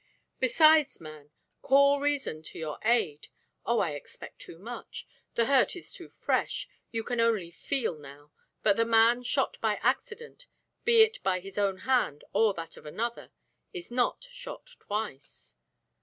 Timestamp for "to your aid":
2.41-3.27